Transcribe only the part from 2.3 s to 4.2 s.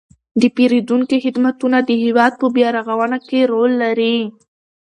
په بیارغونه کې رول لري.